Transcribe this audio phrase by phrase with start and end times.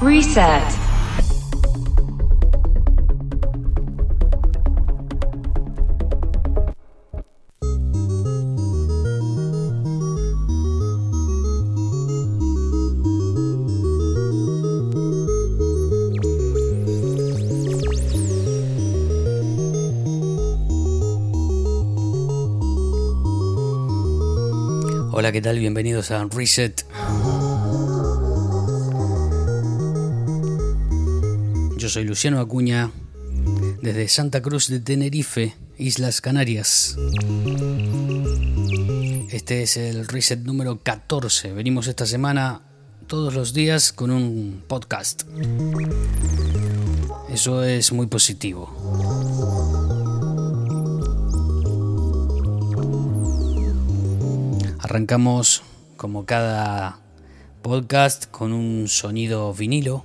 [0.00, 0.62] Reset.
[25.10, 25.58] Hola, ¿qué tal?
[25.58, 26.87] Bienvenidos a Reset.
[31.88, 32.90] Soy Luciano Acuña,
[33.80, 36.98] desde Santa Cruz de Tenerife, Islas Canarias.
[39.30, 41.54] Este es el Reset número 14.
[41.54, 42.60] Venimos esta semana
[43.06, 45.22] todos los días con un podcast.
[47.30, 48.70] Eso es muy positivo.
[54.80, 55.62] Arrancamos
[55.96, 57.00] como cada
[57.62, 60.04] podcast con un sonido vinilo.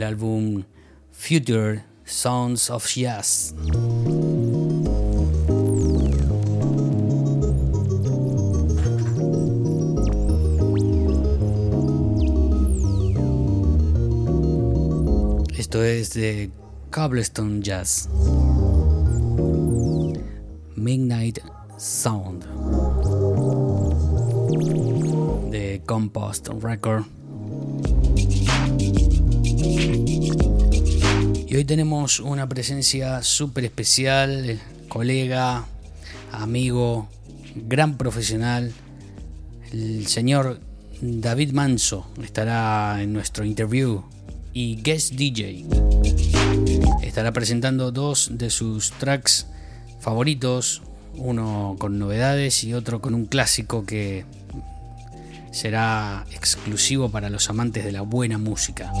[0.00, 0.64] El álbum
[1.12, 3.54] Future Sounds of Jazz.
[15.58, 16.50] Esto es de
[16.90, 18.08] Cobblestone Jazz.
[20.76, 21.40] Midnight
[21.76, 22.46] Sound
[25.50, 27.19] de Compost Record.
[31.50, 35.66] Y hoy tenemos una presencia súper especial, colega,
[36.30, 37.08] amigo,
[37.56, 38.72] gran profesional,
[39.72, 40.60] el señor
[41.00, 44.04] David Manso estará en nuestro interview
[44.52, 45.66] y guest DJ.
[47.02, 49.48] Estará presentando dos de sus tracks
[49.98, 50.82] favoritos,
[51.16, 54.24] uno con novedades y otro con un clásico que
[55.50, 58.92] será exclusivo para los amantes de la buena música.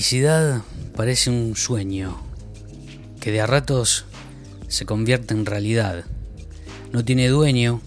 [0.00, 0.62] Felicidad
[0.96, 2.16] parece un sueño
[3.20, 4.06] que de a ratos
[4.66, 6.06] se convierte en realidad.
[6.90, 7.82] No tiene dueño,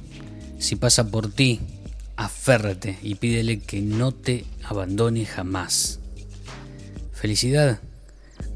[0.60, 1.60] si pasa por ti,
[2.16, 6.02] aférrate y pídele que no te abandone jamás.
[7.14, 7.80] Felicidad,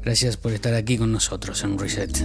[0.04, 2.16] gracias por estar aquí con nosotros en Reset.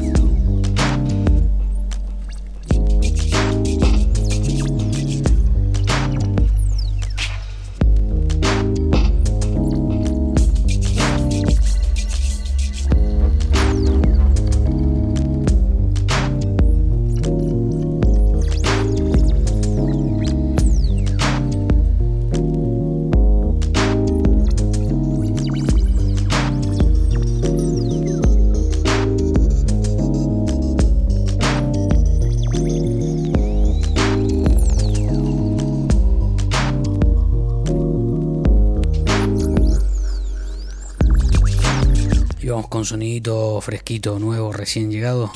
[42.83, 45.31] Con sonidito fresquito, nuevo, recién llegado.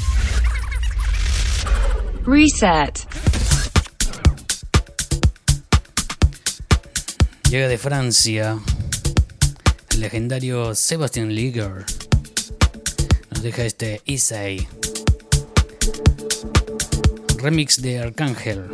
[2.25, 2.99] Reset.
[7.49, 8.59] Llega de Francia
[9.91, 11.85] el legendario Sebastian Liger.
[13.31, 14.67] Nos deja este Isai.
[17.37, 18.65] Remix de Arcángel.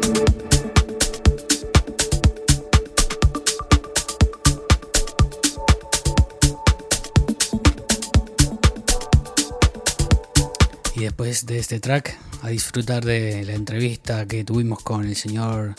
[10.96, 15.76] Y después de este track, a disfrutar de la entrevista que tuvimos con el señor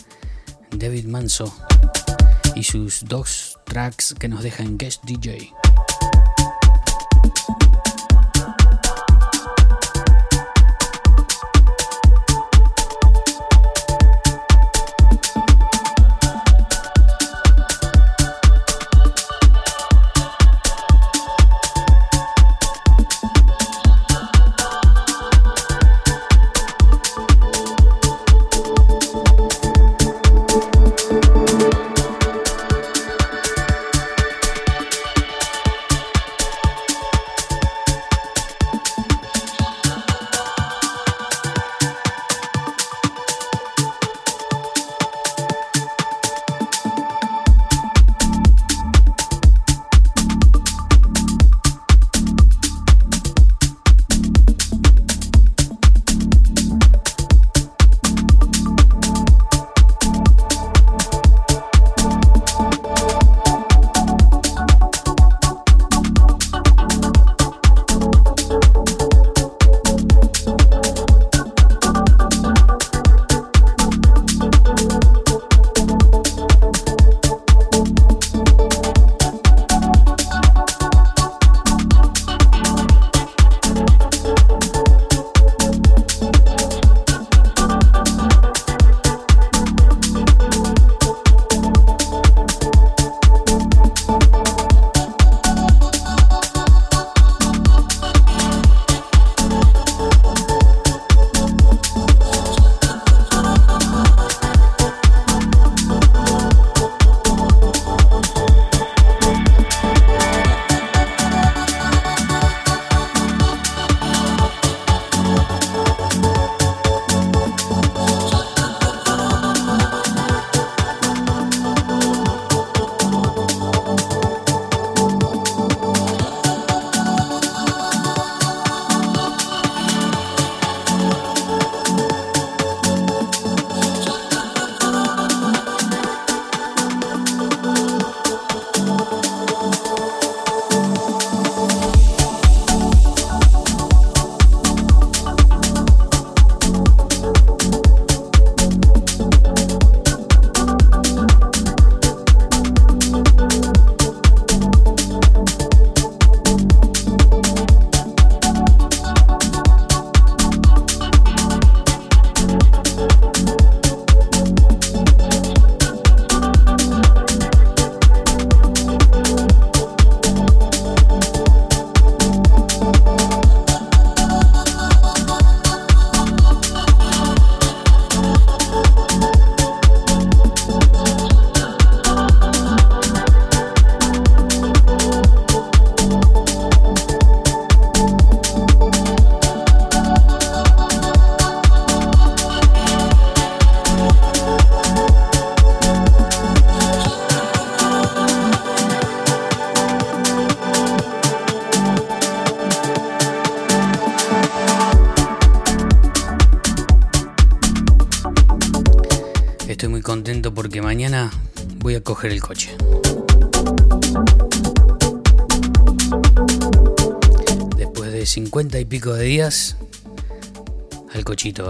[0.71, 1.55] David Manso
[2.57, 5.53] y sus dos tracks que nos dejan Guest DJ.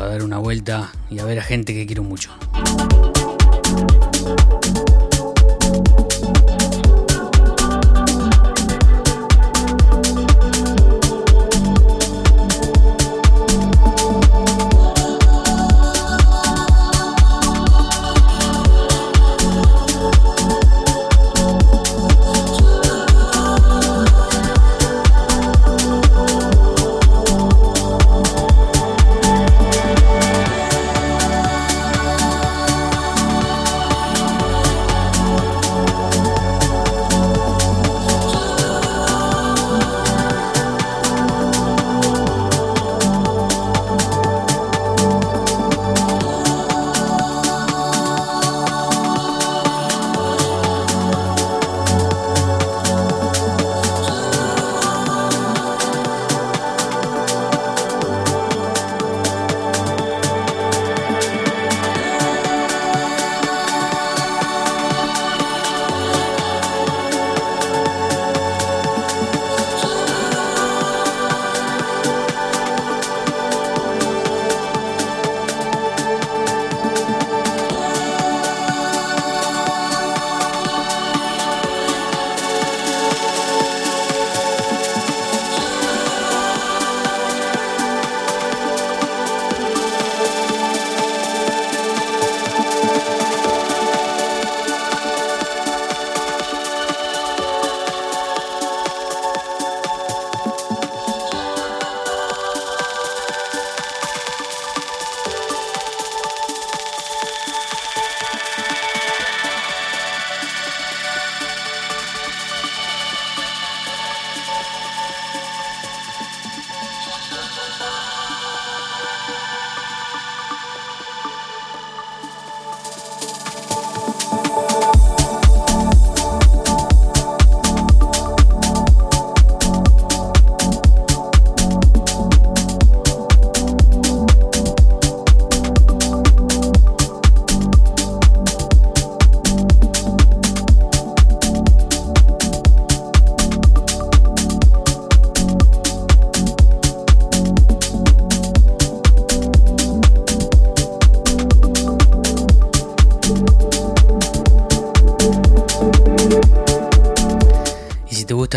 [0.00, 2.30] A dar una vuelta y a ver a gente que quiero mucho.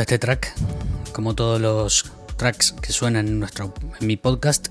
[0.07, 0.53] Este track,
[1.11, 2.05] como todos los
[2.37, 4.69] tracks que suenan en, nuestro, en mi podcast,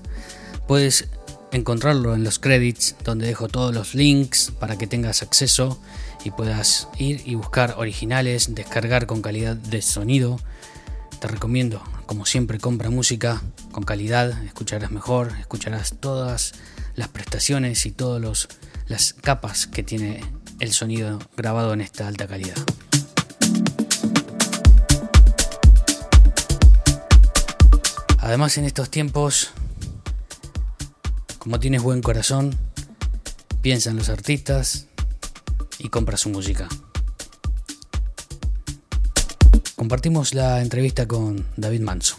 [0.67, 1.09] puedes
[1.51, 5.79] encontrarlo en los credits donde dejo todos los links para que tengas acceso
[6.23, 10.39] y puedas ir y buscar originales, descargar con calidad de sonido.
[11.21, 16.53] Te recomiendo, como siempre, compra música con calidad, escucharás mejor, escucharás todas
[16.95, 18.47] las prestaciones y todas
[18.87, 20.25] las capas que tiene
[20.59, 22.57] el sonido grabado en esta alta calidad.
[28.27, 29.51] Además en estos tiempos,
[31.37, 32.57] como tienes buen corazón,
[33.61, 34.87] piensa en los artistas
[35.79, 36.67] y compra su música.
[39.77, 42.17] Compartimos la entrevista con David Manso.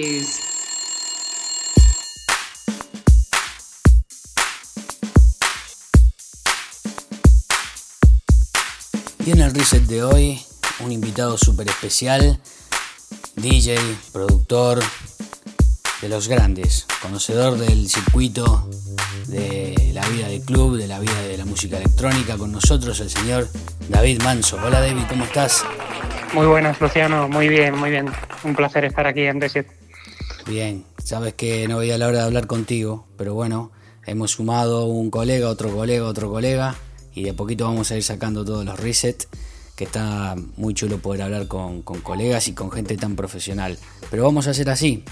[0.00, 0.24] Y
[9.30, 10.40] en el reset de hoy,
[10.80, 12.40] un invitado súper especial,
[13.36, 13.76] DJ,
[14.12, 14.80] productor
[16.00, 18.70] de los grandes, conocedor del circuito,
[19.28, 23.10] de la vida del club, de la vida de la música electrónica, con nosotros el
[23.10, 23.48] señor
[23.90, 24.56] David Manso.
[24.64, 25.62] Hola David, ¿cómo estás?
[26.32, 28.10] Muy buenas, Luciano, muy bien, muy bien.
[28.44, 29.79] Un placer estar aquí en Reset.
[30.50, 33.70] Bien, sabes que no voy a la hora de hablar contigo, pero bueno,
[34.04, 36.74] hemos sumado un colega, otro colega, otro colega,
[37.14, 39.28] y de poquito vamos a ir sacando todos los resets,
[39.76, 43.78] que está muy chulo poder hablar con, colegas y con gente tan profesional.
[44.10, 45.04] Pero vamos a hacer así,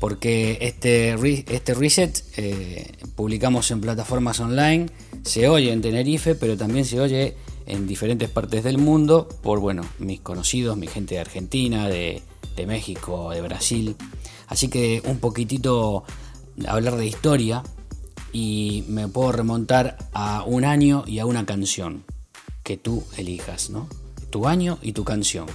[0.00, 1.14] porque este,
[1.54, 4.90] este reset eh, publicamos en plataformas online,
[5.22, 7.36] se oye en Tenerife, pero también se oye
[7.66, 12.20] en diferentes partes del mundo por, bueno, mis conocidos, mi gente de Argentina, de
[12.66, 13.96] México, de Brasil.
[14.52, 16.04] Así que un poquitito
[16.68, 17.62] hablar de historia
[18.34, 22.04] y me puedo remontar a un año y a una canción
[22.62, 23.88] que tú elijas, ¿no?
[24.28, 25.46] Tu año y tu canción.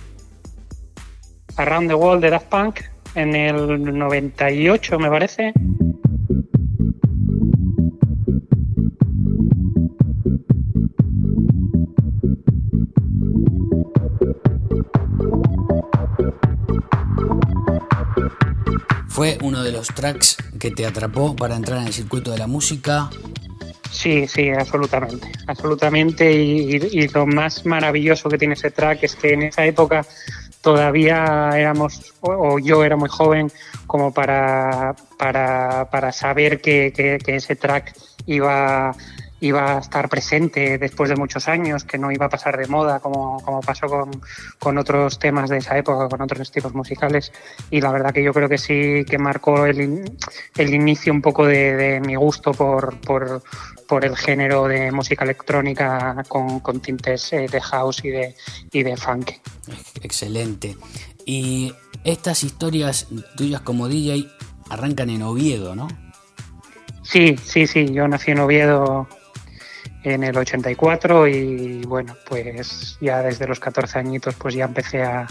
[1.57, 2.79] Around the World de Daft Punk
[3.13, 5.53] en el 98 me parece.
[19.17, 22.45] ¿Fue uno de los tracks que te atrapó para entrar en el circuito de la
[22.45, 23.09] música?
[23.89, 26.31] Sí, sí, absolutamente, absolutamente.
[26.31, 30.05] Y, lo más maravilloso que tiene ese track es que en esa época
[30.61, 33.51] todavía éramos, o yo era muy joven
[33.87, 37.95] como para, para, saber que, que ese track
[38.27, 38.95] iba
[39.39, 42.99] iba a estar presente después de muchos años, que no iba a pasar de moda
[42.99, 44.21] como, como pasó con,
[44.59, 47.31] con, otros temas de esa época, con otros estilos musicales.
[47.69, 50.11] Y la verdad que yo creo que sí que marcó el,
[50.55, 53.43] el inicio un poco de, mi gusto por, por,
[53.87, 58.35] por, el género de música electrónica con, con tintes eh, de house y de,
[58.71, 59.31] y de funk.
[60.01, 60.75] Excelente.
[61.25, 64.27] Y estas historias tuyas como DJ
[64.69, 65.87] arrancan en Oviedo, ¿no?
[67.03, 67.87] Sí, sí, sí.
[67.93, 69.07] Yo nací en Oviedo
[70.09, 75.27] en el 84 y bueno, pues ya desde los 14 añitos pues ya empecé a,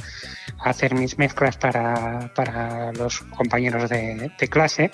[0.61, 4.91] hacer mis mezclas para, para los compañeros de, clase.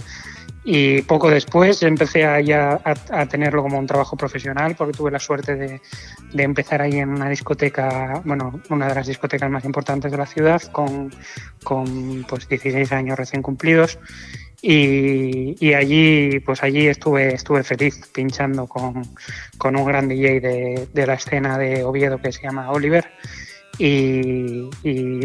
[0.64, 5.18] Y poco después empecé a, ya a, tenerlo como un trabajo profesional porque tuve la
[5.18, 5.80] suerte de,
[6.32, 10.26] de, empezar ahí en una discoteca, bueno, una de las discotecas más importantes de la
[10.26, 11.12] ciudad con,
[11.64, 13.98] con pues 16 años recién cumplidos
[14.64, 21.58] y, allí, pues allí estuve, estuve feliz pinchando con, un gran DJ de, la escena
[21.58, 23.10] de Oviedo que se llama Oliver.
[23.76, 24.70] Y,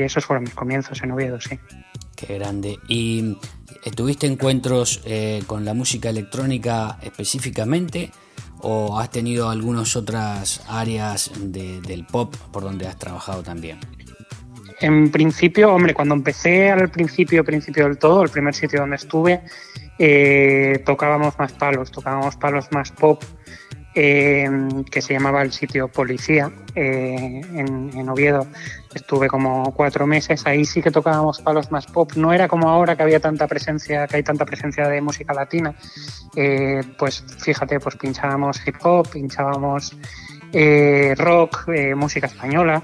[0.02, 1.60] esos fueron mis comienzos en Oviedo, sí.
[2.16, 2.80] Qué grande.
[2.88, 3.38] ¿Y
[3.86, 8.10] eh, tuviste encuentros eh, con la música electrónica específicamente
[8.62, 13.78] o has tenido algunas otras áreas del pop por donde has trabajado también?
[14.80, 19.42] En principio, hombre, cuando empecé al principio, principio del todo, el primer sitio donde estuve,
[19.98, 23.24] eh, tocábamos más palos, tocábamos palos más pop,
[23.96, 28.46] que se llamaba el sitio Policía en, en, Oviedo.
[28.94, 32.12] Estuve como cuatro meses, ahí sí que tocábamos palos más pop.
[32.16, 35.74] No era como ahora que había tanta presencia, que hay tanta presencia de música latina.
[37.00, 39.98] pues fíjate, pues pinchábamos hip hop, pinchábamos
[41.18, 42.84] rock, música española.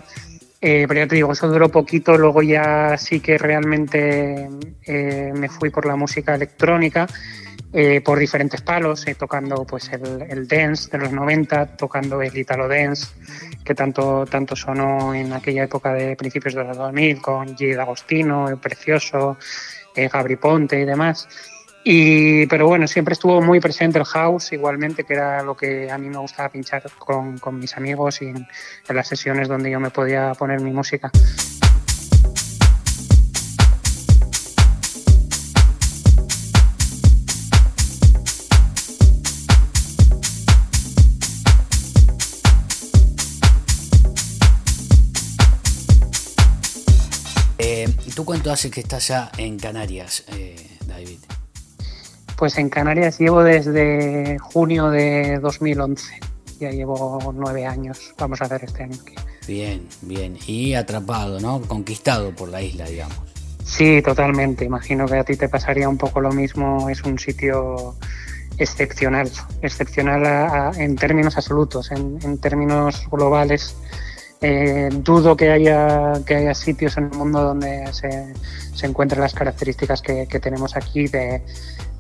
[0.66, 4.48] Eh, pero ya te digo, eso duró poquito, luego ya sí que realmente
[4.86, 7.06] eh, me fui por la música electrónica,
[7.74, 13.08] eh, por diferentes palos, tocando pues el, dance de los 90, tocando el Italo Dance,
[13.66, 17.76] que tanto, tanto sonó en aquella época de principios de los 2000, con G.
[17.76, 19.38] D'Agostino, El Precioso,
[19.94, 21.28] Gabri Ponte y demás.
[21.86, 25.98] Y, pero bueno, siempre estuvo muy presente el house, igualmente, que era lo que a
[25.98, 28.48] mí me gustaba pinchar con, con mis amigos y en,
[28.88, 31.12] las sesiones donde yo me podía poner mi música.
[47.58, 51.33] Eh, ¿Tú cuánto hace que estás ya en Canarias, eh, David?
[52.44, 56.20] Pues en Canarias llevo desde junio de 2011.
[56.60, 58.14] Ya llevo nueve años.
[58.18, 59.16] Vamos a hacer este año aquí.
[59.48, 60.38] Bien, bien.
[60.46, 61.62] Y atrapado, ¿no?
[61.62, 63.16] Conquistado por la isla, digamos.
[63.64, 64.66] Sí, totalmente.
[64.66, 66.90] Imagino que a ti te pasaría un poco lo mismo.
[66.90, 67.96] Es un sitio
[68.58, 73.74] excepcional, excepcional en términos absolutos, en, términos globales.
[74.46, 78.34] Eh, dudo que haya, que haya sitios en el mundo donde se,
[78.76, 81.42] se encuentren las características que, que tenemos aquí de,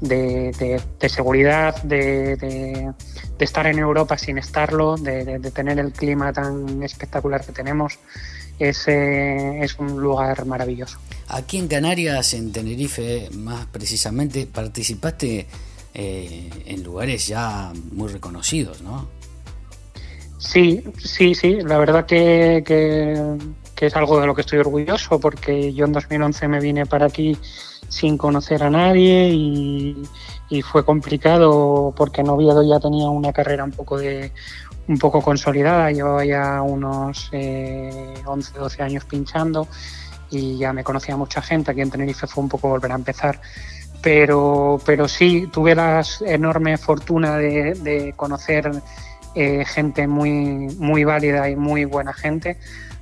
[0.01, 2.91] de, seguridad, de,
[3.39, 7.97] estar en Europa sin estarlo, de, tener el clima tan espectacular que tenemos.
[8.59, 10.99] Es, es un lugar maravilloso.
[11.29, 15.47] Aquí en Canarias, en Tenerife más precisamente, participaste
[15.93, 19.22] eh, en lugares ya muy reconocidos, ¿no?
[20.43, 21.61] Sí, sí, sí.
[21.61, 23.37] La verdad que, que,
[23.75, 27.05] que, es algo de lo que estoy orgulloso porque yo en 2011 me vine para
[27.05, 27.37] aquí
[27.87, 29.95] sin conocer a nadie y,
[30.61, 34.31] fue complicado porque en Oviedo ya tenía una carrera un poco de
[34.87, 38.13] un poco consolidada, llevaba ya unos 11, eh,
[38.59, 39.67] 12 años pinchando
[40.29, 43.41] y ya me conocía mucha gente, aquí en Tenerife fue un poco volver a empezar,
[44.03, 48.69] pero, pero sí, tuve la enorme fortuna de, conocer
[49.35, 50.31] eh, gente muy,
[50.77, 52.57] muy válida y muy buena gente,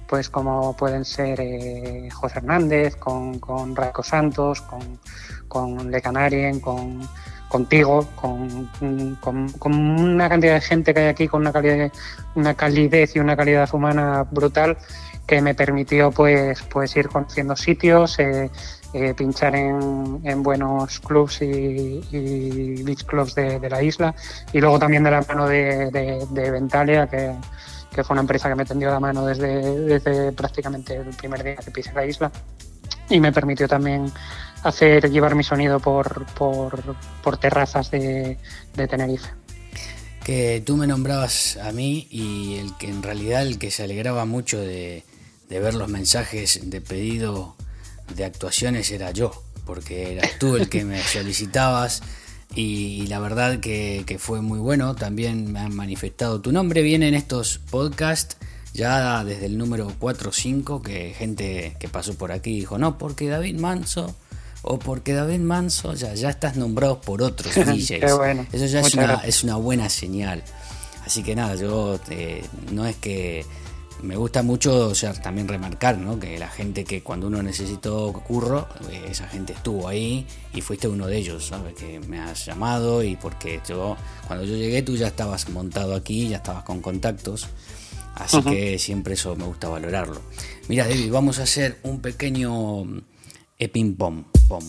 [0.08, 5.00] pues como pueden ser eh, José Hernández, con, con Raico Santos, con,
[5.48, 7.02] con Le Canarien, con,
[7.52, 8.70] contigo, con,
[9.20, 11.92] con, una cantidad de gente que hay aquí, con una calidez,
[12.36, 14.78] una calidez y una calidad humana brutal
[15.28, 18.50] que me permitió pues, pues ir conociendo sitios, eh,
[18.94, 22.02] eh, pinchar en, en, buenos clubs y,
[22.84, 24.14] beach clubs de, la isla
[24.52, 27.34] y luego también de la mano de, de, de Ventalia que
[27.94, 31.56] que fue una empresa que me tendió la mano desde, desde prácticamente el primer día
[31.58, 32.32] que pisé la isla
[33.10, 34.12] y me permitió también
[34.64, 38.38] hacer llevar mi sonido por, por, terrazas de,
[38.76, 39.30] Tenerife.
[40.24, 44.26] Que tú me nombrabas a mí y el que en realidad el que se alegraba
[44.26, 45.04] mucho de,
[45.50, 47.56] de ver los mensajes de pedido
[48.16, 49.32] de actuaciones era yo,
[49.66, 52.02] porque eras tú el que me solicitabas
[52.54, 54.96] y, la verdad que, fue muy bueno.
[54.96, 56.82] También me han manifestado tu nombre.
[56.82, 58.38] Vienen estos podcasts
[58.74, 62.98] ya desde el número 4 o 5 que gente que pasó por aquí dijo, no,
[62.98, 64.16] porque David Manso
[64.62, 67.92] o porque David Manso ya, ya estás nombrado por otros DJs.
[68.54, 70.44] Eso ya es una, es una, buena señal.
[71.06, 73.46] Así que nada, yo eh, no es que
[74.04, 76.20] me gusta mucho o sea, también remarcar ¿no?
[76.20, 80.88] que la gente que cuando uno necesitó curro, eh, esa gente estuvo ahí y fuiste
[80.88, 81.74] uno de ellos, ¿sabes?
[81.76, 86.30] Que me has llamado y porque yo, cuando yo llegué tú ya estabas montado aquí,
[86.30, 87.48] ya estabas con contactos,
[88.16, 90.22] así que siempre eso me gusta valorarlo.
[90.68, 92.84] Mira, David, vamos a hacer un pequeño
[93.58, 94.64] epim pom, pom.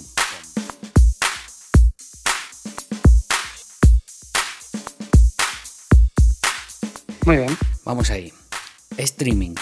[7.25, 7.57] Muy bien.
[7.85, 8.33] Vamos ahí.
[8.96, 9.55] Streaming.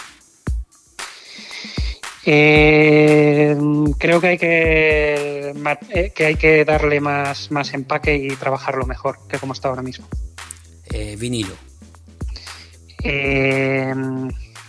[2.25, 3.57] Eh,
[3.99, 5.55] creo que hay que,
[5.91, 9.83] eh, que hay que darle más, más empaque y trabajarlo mejor que como está ahora
[9.83, 10.07] mismo.
[10.87, 11.55] Eh, vinilo.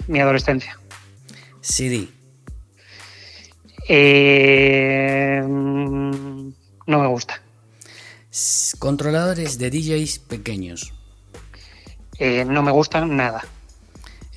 [0.08, 0.80] mi adolescencia.
[1.60, 2.08] CD.
[6.88, 7.42] no me gusta.
[8.80, 10.94] Controladores de DJs pequeños.
[12.20, 13.44] no me gustan nada.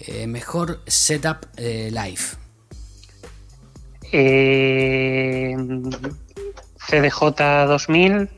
[0.06, 2.22] Eh, mejor setup eh, live.
[4.12, 5.56] Eh,
[6.86, 8.28] CDJ 2000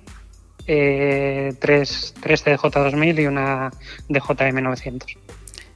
[0.69, 3.71] eh, tres, tres CDJ2000 y una
[4.09, 5.17] DJM900.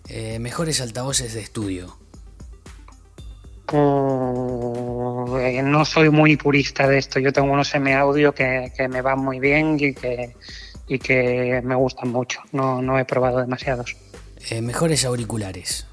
[0.09, 1.96] Eh, mejores altavoces de estudio.
[3.66, 7.20] Pues, no soy muy purista de esto.
[7.20, 10.35] Yo tengo unos semi audio que, que me van muy bien y que,
[10.88, 12.40] y que me gustan mucho.
[12.50, 13.96] No, no he probado demasiados.
[14.48, 15.87] Eh, mejores auriculares.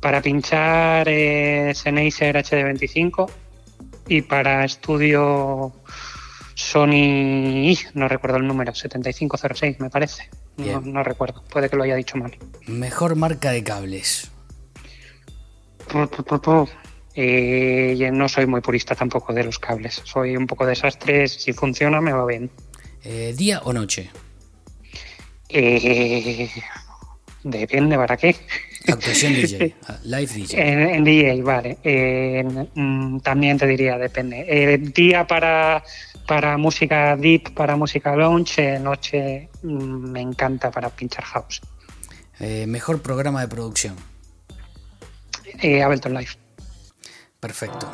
[0.00, 3.30] Para pinchar eh, Sennheiser HD25
[4.08, 5.72] y para estudio
[6.54, 10.30] Sony, no recuerdo el número, 7506 me parece.
[10.56, 12.36] No, recuerdo, puede que lo haya dicho mal.
[12.66, 14.30] Mejor marca de cables.
[17.14, 20.02] Eh, no soy muy purista tampoco de los cables.
[20.04, 21.28] Soy un poco desastre.
[21.28, 22.50] Si funciona, me va bien.
[23.04, 24.10] Eh, día o noche.
[25.48, 26.50] Eh,
[27.42, 28.36] depende para qué.
[28.86, 29.74] Actuación DJ.
[29.88, 30.60] ah, Live DJ.
[30.60, 31.78] En, en DJ, vale.
[31.82, 34.44] En- mm, también te diría, depende.
[34.48, 35.82] Eh, día para,
[36.26, 39.68] para música deep, para música lounge, noche mm,
[40.10, 41.60] me encanta para pinchar house.
[42.40, 43.96] Eh, mejor programa de producción.
[45.60, 46.30] Eh, Ableton Live.
[47.40, 47.90] Perfecto.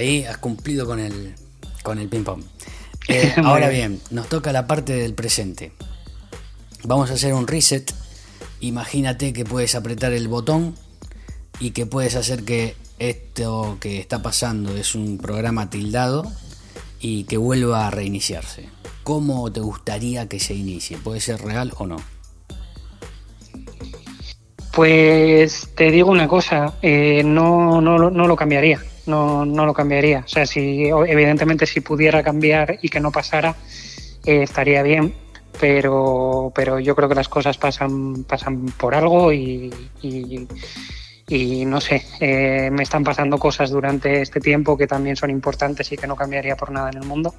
[0.00, 1.34] Ahí has cumplido con el,
[1.82, 2.42] con el ping pong.
[3.08, 4.00] Eh, ahora bien.
[4.10, 5.72] nos toca la parte del presente.
[6.84, 7.92] Vamos a hacer un reset.
[8.60, 10.76] Imagínate que puedes apretar el botón
[11.58, 16.30] y que puedes hacer que esto que está pasando es un programa tildado
[17.00, 18.68] y que vuelva a reiniciarse.
[19.02, 20.96] ¿Cómo te gustaría que se inicie?
[20.98, 21.96] ¿Puede ser real o no?
[24.72, 28.80] Pues te digo una cosa, eh, no, no, lo- no lo cambiaría,
[29.10, 30.20] no, no lo cambiaría.
[30.24, 33.54] O sea, si evidentemente si pudiera cambiar y que no pasara,
[34.24, 35.12] eh, estaría bien,
[35.60, 40.46] pero, pero yo creo que las cosas pasan, pasan por algo y, y-
[41.32, 45.92] y no sé, eh, me están pasando cosas durante este tiempo que también son importantes
[45.92, 47.32] y que no cambiaría por nada en el mundo.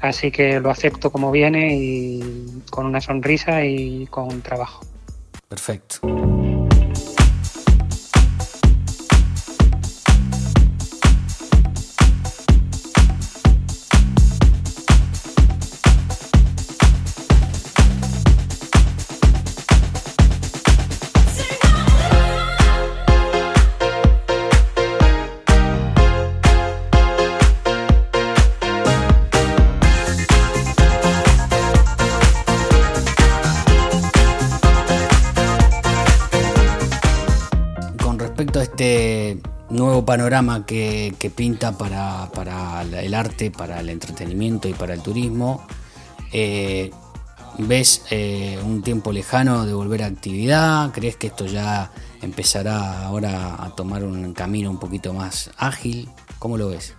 [0.00, 4.86] Así que lo acepto como viene y con una sonrisa y con trabajo.
[5.48, 6.00] Perfecto.
[40.04, 45.66] Panorama que, pinta para, para el arte, para el entretenimiento y para el turismo,
[46.32, 46.90] eh,
[47.58, 50.92] ¿ves eh, un tiempo lejano de volver a actividad?
[50.92, 51.90] ¿Crees que esto ya
[52.22, 56.08] empezará ahora a tomar un camino un poquito más ágil?
[56.38, 56.94] ¿Cómo lo ves?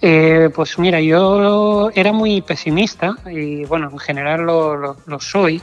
[0.00, 5.62] Eh, pues mira, yo era muy pesimista y bueno, en general lo soy,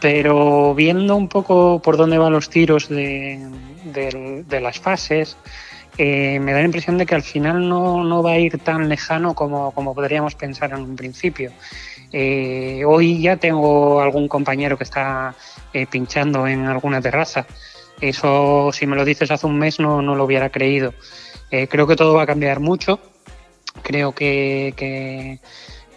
[0.00, 3.40] pero viendo un poco por dónde van los tiros de,
[3.92, 5.36] de- las fases,
[5.98, 8.88] eh, me da la impresión de que al final no, no va a ir tan
[8.88, 11.52] lejano como, como podríamos pensar en un principio.
[12.12, 15.34] Eh, hoy ya tengo algún compañero que está
[15.72, 17.46] eh, pinchando en alguna terraza.
[18.00, 20.92] Eso, si me lo dices hace un mes, no, no lo hubiera creído.
[21.48, 23.00] Creo que todo va a cambiar mucho
[23.82, 25.38] creo que, que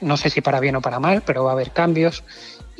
[0.02, 2.23] no sé si para bien o para mal, pero va a haber cambios.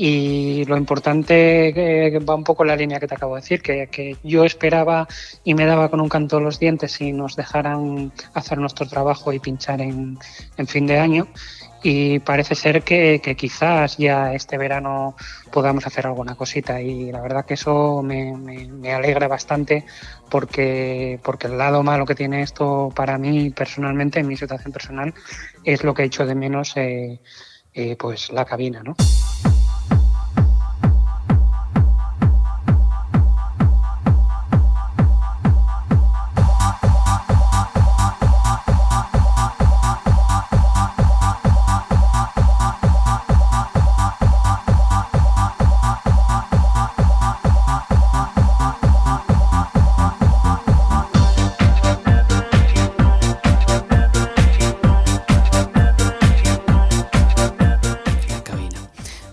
[0.02, 3.62] Y lo importante eh, va un poco en la línea que te acabo de decir,
[3.62, 5.10] que, yo esperaba
[5.44, 9.34] y me daba con un canto de los dientes si nos dejaran hacer nuestro trabajo
[9.34, 10.18] y pinchar en,
[10.68, 11.28] fin de año.
[11.84, 15.18] Y parece ser que, quizás ya este verano
[15.52, 16.80] podamos hacer alguna cosita.
[16.80, 19.84] Y la verdad que eso me alegra bastante
[20.30, 25.14] porque, porque el lado malo que tiene esto para mí personalmente, en mi situación personal,
[25.66, 27.20] es lo que he hecho de menos eh,
[27.74, 28.96] eh, pues la cabina, ¿no?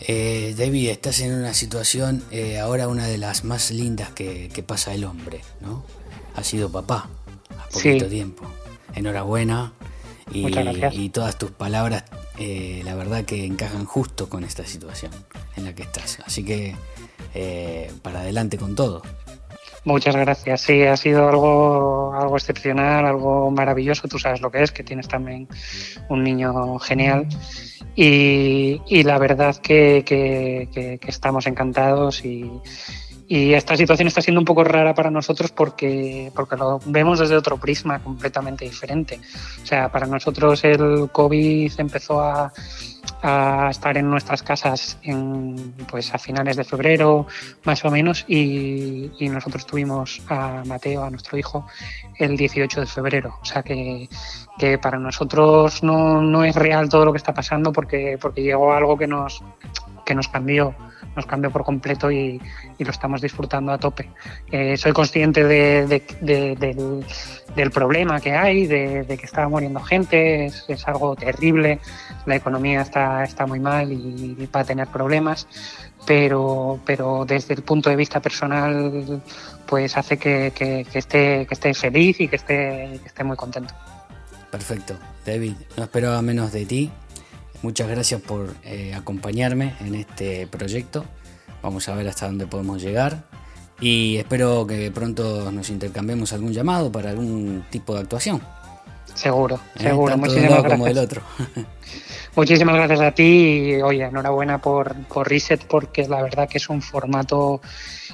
[0.08, 4.62] Eh, David, estás en una situación eh, ahora una de las más lindas que, que
[4.62, 5.84] pasa el hombre, ¿no?
[6.36, 7.08] Ha sido papá
[7.58, 8.10] a poquito Sí.
[8.10, 8.44] tiempo.
[8.94, 9.72] Enhorabuena.
[10.32, 12.02] y, todas tus palabras,
[12.38, 15.12] eh, la verdad que encajan justo con esta situación
[15.56, 16.18] en la que estás.
[16.26, 16.74] Así que
[17.34, 19.02] eh, para adelante con todo.
[19.86, 20.62] Muchas gracias.
[20.62, 24.08] Sí, ha sido algo, algo excepcional, algo maravilloso.
[24.08, 25.46] Tú sabes lo que es, que tienes también
[26.08, 27.28] un niño genial.
[27.94, 32.50] Y, la verdad que, que estamos encantados y,
[33.28, 37.36] y esta situación está siendo un poco rara para nosotros porque, porque lo vemos desde
[37.36, 39.20] otro prisma completamente diferente.
[39.62, 42.52] O sea, para nosotros el COVID empezó a,
[43.70, 47.26] estar en nuestras casas en, pues a finales de febrero,
[47.64, 51.66] más o menos, y, y, nosotros tuvimos a Mateo, a nuestro hijo,
[52.18, 53.38] el 18 de febrero.
[53.42, 54.08] O sea que,
[54.58, 58.72] que para nosotros no, no, es real todo lo que está pasando porque, porque llegó
[58.72, 59.42] algo que nos,
[60.06, 60.74] que nos cambió
[61.16, 62.40] nos cambió por completo y,
[62.78, 64.10] lo estamos disfrutando a tope.
[64.52, 66.02] Eh, soy consciente del,
[67.72, 71.80] problema que hay, de, que está muriendo gente, es, algo terrible,
[72.26, 75.48] la economía está, está muy mal y, va a tener problemas,
[76.06, 79.22] pero, pero desde el punto de vista personal
[79.66, 80.52] pues hace que,
[80.92, 83.74] esté, que esté feliz y que esté, que esté muy contento.
[84.50, 84.94] Perfecto.
[85.24, 86.92] David, no esperaba menos de ti.
[87.62, 91.04] Muchas gracias por eh, acompañarme en este proyecto.
[91.62, 93.24] Vamos a ver hasta dónde podemos llegar.
[93.80, 98.40] Y espero que pronto nos intercambiemos algún llamado para algún tipo de actuación.
[99.14, 99.82] Seguro, ¿Eh?
[99.82, 100.16] seguro.
[100.16, 100.98] Muchísimas gracias.
[100.98, 101.22] otro.
[102.36, 106.68] Muchísimas gracias a ti y oye, enhorabuena por, por Reset porque la verdad que es
[106.68, 107.62] un formato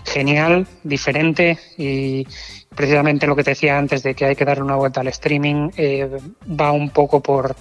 [0.04, 2.24] genial, diferente y
[2.72, 5.70] precisamente lo que te decía antes de que hay que dar una vuelta al streaming
[5.76, 6.08] eh,
[6.48, 7.56] va un poco por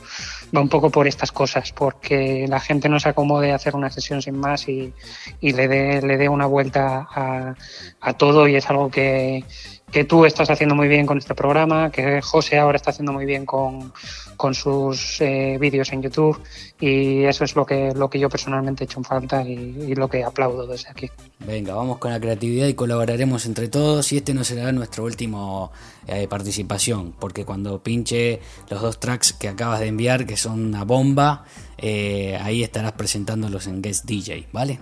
[0.55, 3.89] va un poco por estas cosas, porque la gente no se acomode a hacer una
[3.89, 4.93] sesión sin más y,
[5.41, 7.55] le dé le dé una vuelta a,
[8.01, 9.43] a todo y es algo que,
[9.91, 13.25] que tú estás haciendo muy bien con este programa, que José ahora está haciendo muy
[13.25, 13.91] bien con,
[14.37, 16.41] con sus eh, vídeos en YouTube
[16.79, 20.07] y eso es lo que, lo que yo personalmente he hecho en falta y, lo
[20.07, 21.09] que aplaudo desde aquí.
[21.45, 25.71] Venga, vamos con la creatividad y colaboraremos entre todos y este no será nuestro último
[26.07, 30.85] eh, participación, porque cuando pinche los dos tracks que acabas de enviar, que son una
[30.85, 31.43] bomba,
[31.77, 34.79] eh, ahí estarás presentándolos en Guest DJ, ¿vale?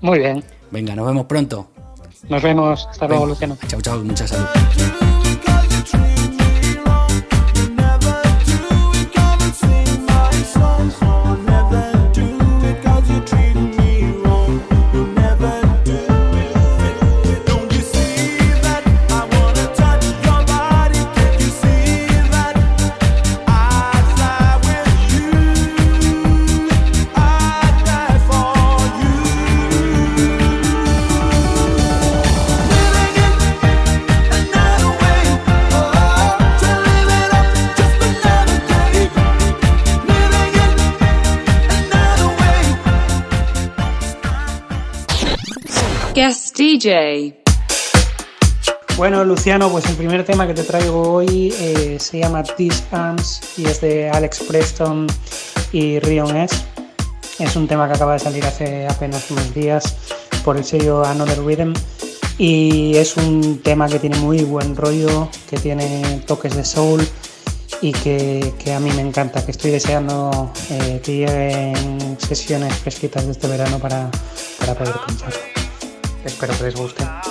[0.00, 0.44] Muy bien.
[0.70, 1.70] Venga, nos vemos pronto.
[2.28, 2.86] Nos vemos.
[2.90, 3.56] Hasta luego, Luciano.
[3.66, 3.98] Chao, chao.
[4.02, 4.46] Mucha salud.
[48.96, 53.40] Bueno, Luciano, pues el primer tema que te traigo hoy eh, se llama These Arms
[53.56, 55.08] y es de Alex Preston
[55.72, 56.56] y Rion S.
[57.40, 59.96] Es un tema que acaba de salir hace apenas unos días
[60.44, 61.72] por el sello Another Rhythm
[62.38, 67.04] y es un tema que tiene muy buen rollo, que tiene toques de soul
[67.80, 73.32] y que, a mí me encanta, que estoy deseando eh, que lleguen sesiones fresquitas de
[73.32, 74.10] este verano para,
[74.60, 75.57] para poder pincharlo.
[76.28, 77.27] Espero que les guste.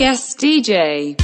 [0.00, 1.14] Guest DJ.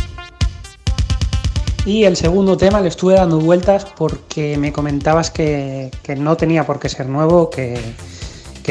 [1.87, 6.79] Y el segundo tema le estuve dando vueltas porque me comentabas que, no tenía por
[6.79, 7.81] qué ser nuevo, que,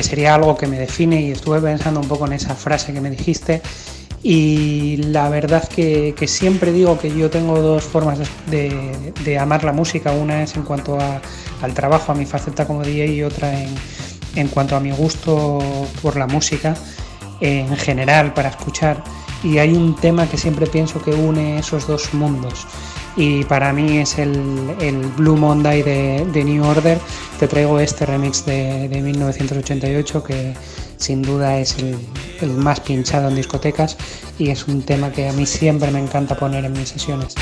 [0.03, 3.09] sería algo que me define y estuve pensando un poco en esa frase que me
[3.09, 3.63] dijiste.
[4.21, 10.11] Y la verdad que, siempre digo que yo tengo dos formas de, amar la música,
[10.11, 13.73] una es en cuanto al trabajo, a mi faceta como DJ y otra en,
[14.35, 15.57] en cuanto a mi gusto
[16.03, 16.75] por la música
[17.41, 19.03] en general para escuchar
[19.43, 22.65] y hay un tema que siempre pienso que une esos dos mundos
[23.17, 24.33] y para mí es el,
[25.17, 26.99] Blue Monday de, New Order.
[27.39, 30.53] Te traigo este remix de, 1988 que
[30.97, 31.97] sin duda es el,
[32.41, 33.97] el, más pinchado en discotecas
[34.37, 37.35] y es un tema que a mí siempre me encanta poner en mis sesiones.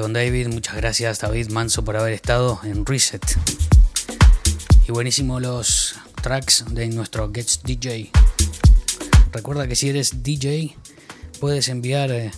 [0.00, 0.48] Con David.
[0.48, 3.22] Muchas gracias David Manso por haber estado en Reset.
[4.86, 8.10] Y buenísimo los tracks de nuestro Gets DJ.
[9.32, 10.76] Recuerda que si eres DJ
[11.40, 12.30] puedes enviar eh,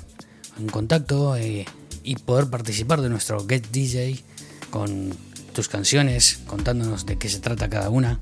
[0.59, 1.67] un contacto eh,
[2.03, 4.23] y poder participar de nuestro Get DJ
[4.71, 5.11] con
[5.53, 8.21] tus canciones, contándonos de qué se trata cada una.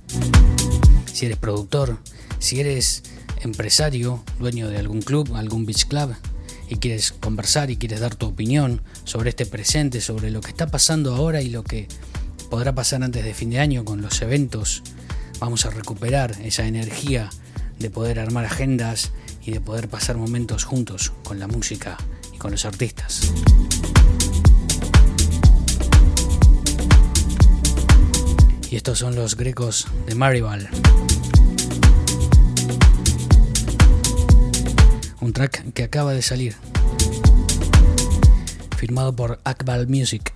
[1.13, 1.99] Si eres productor,
[2.39, 3.03] si eres
[3.43, 6.15] empresario, dueño de algún club, algún beach club,
[6.69, 10.67] y quieres conversar y quieres dar tu opinión sobre este presente, sobre lo que está
[10.67, 11.89] pasando ahora y lo que
[12.51, 14.83] podrá pasar antes de fin de año con los eventos,
[15.39, 17.31] vamos a recuperar esa energía
[17.79, 19.13] de poder armar agendas
[19.45, 21.97] y de poder pasar momentos juntos con la música
[22.35, 23.33] y con los artistas.
[28.79, 30.71] estos son los grecos de Maribal.
[35.21, 36.55] Un track que acaba de salir.
[38.77, 40.33] Firmado por Akbal Music.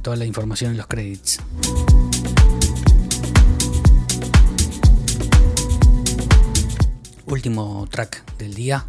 [0.00, 1.38] Toda la información en los credits.
[7.26, 8.86] Último track del día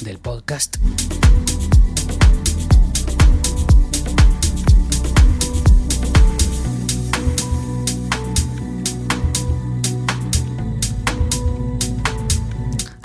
[0.00, 0.78] del podcast.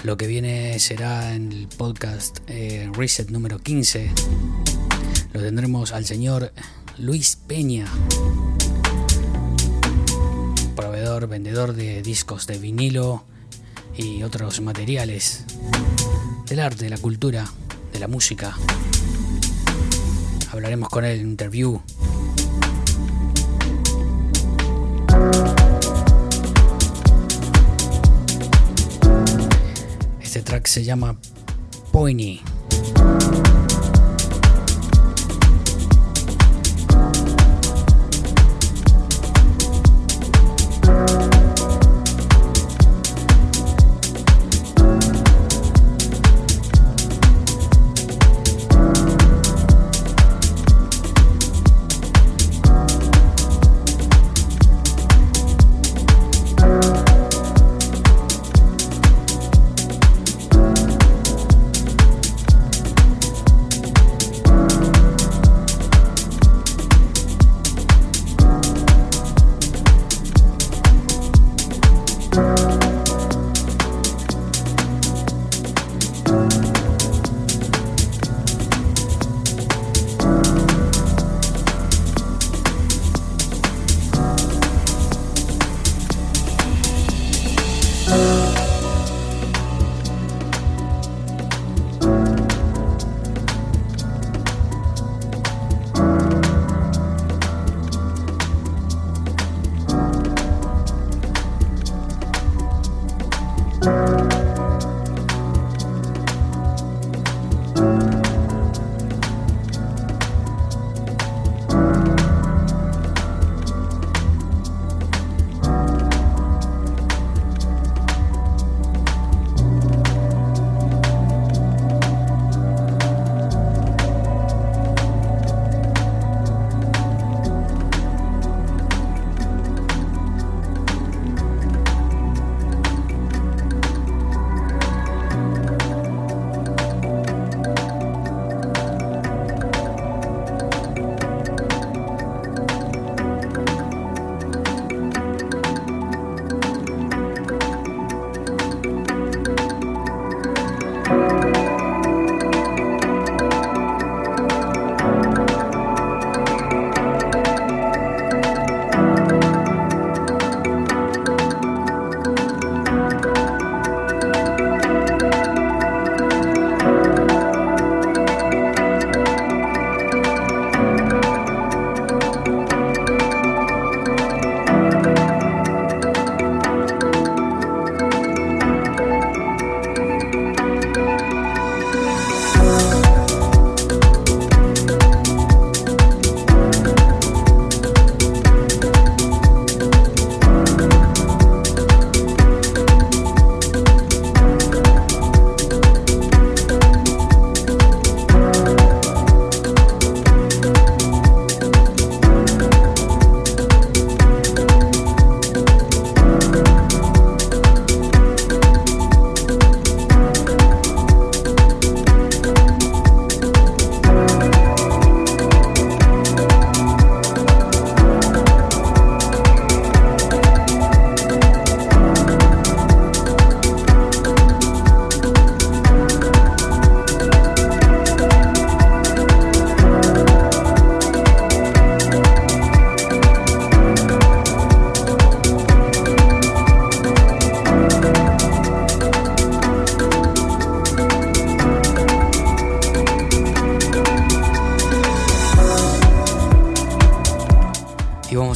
[0.04, 4.12] Lo que viene será en el podcast eh, Reset número 15.
[5.32, 6.52] Lo tendremos al señor
[6.98, 7.86] Luis Peña,
[10.76, 13.26] proveedor, vendedor de discos de vinilo
[13.96, 15.46] y otros materiales
[16.48, 17.52] del arte, de la cultura,
[17.94, 18.58] de la música.
[20.52, 21.80] Hablaremos con él en interview
[30.32, 31.18] Este track se llama
[31.92, 32.40] Poiny.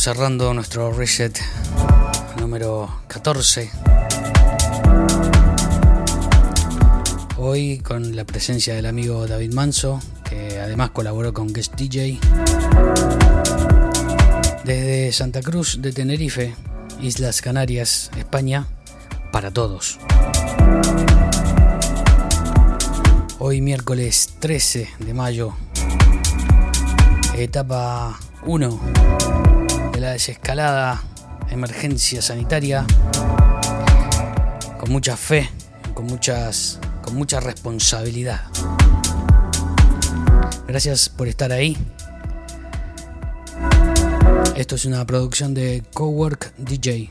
[0.06, 1.36] Cerrando nuestro reset
[2.40, 3.72] número 14.
[7.38, 10.00] Hoy con la presencia del amigo David Manso,
[10.30, 12.20] que además colaboró con Guest DJ.
[14.64, 16.54] Desde Santa Cruz de Tenerife,
[17.02, 18.68] Islas Canarias, España,
[19.32, 19.98] para todos.
[23.40, 25.56] Hoy miércoles 13 de mayo,
[27.36, 28.80] etapa 1
[29.42, 29.55] de
[30.06, 31.02] la desescalada
[31.50, 32.86] emergencia sanitaria,
[34.80, 35.50] con mucha fe,
[35.96, 38.42] con, muchas, con mucha responsabilidad.
[40.68, 41.76] Gracias por estar ahí.
[44.56, 47.10] Esto es una producción de Cowork DJ.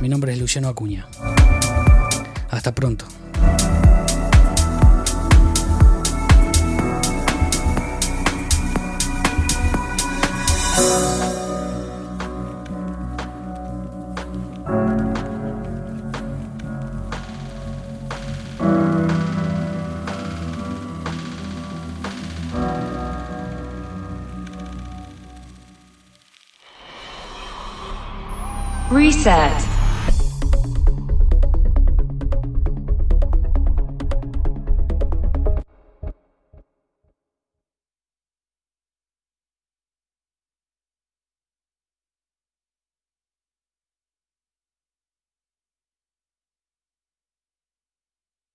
[0.00, 1.06] Mi nombre es Luciano Acuña.
[2.50, 3.06] Hasta pronto.
[28.92, 29.71] Reset.